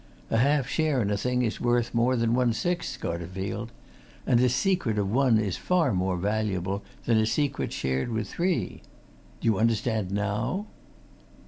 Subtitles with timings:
[0.31, 3.69] A half share in a thing is worth more than one sixth, Scarterfield
[4.25, 8.81] and a secret of one is far more valuable than a secret shared with three.
[9.41, 10.65] Do you understand now?"